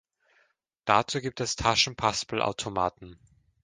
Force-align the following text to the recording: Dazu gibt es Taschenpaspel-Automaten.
Dazu 0.85 1.21
gibt 1.21 1.41
es 1.41 1.55
Taschenpaspel-Automaten. 1.57 3.19